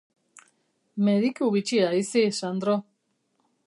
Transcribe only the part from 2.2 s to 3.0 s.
hi, Sandro.